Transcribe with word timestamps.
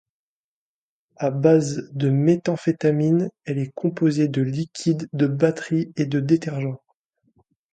À 1.17 1.29
base 1.29 1.91
de 1.93 2.09
méthamphétamine, 2.09 3.29
elle 3.45 3.59
est 3.59 3.71
composée 3.71 4.27
de 4.27 4.41
liquide 4.41 5.07
de 5.13 5.27
batterie 5.27 5.93
et 5.95 6.07
de 6.07 6.19
détergent. 6.19 6.79